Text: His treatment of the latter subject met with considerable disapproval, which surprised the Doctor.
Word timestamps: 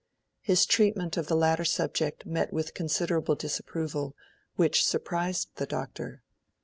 His 0.39 0.65
treatment 0.65 1.15
of 1.15 1.27
the 1.27 1.35
latter 1.35 1.63
subject 1.63 2.25
met 2.25 2.51
with 2.51 2.73
considerable 2.73 3.35
disapproval, 3.35 4.15
which 4.55 4.83
surprised 4.83 5.49
the 5.57 5.67
Doctor. 5.67 6.23